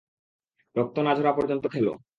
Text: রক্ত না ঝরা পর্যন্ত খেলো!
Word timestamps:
রক্ত 0.75 0.95
না 0.99 1.11
ঝরা 1.17 1.31
পর্যন্ত 1.37 1.63
খেলো! 1.73 1.91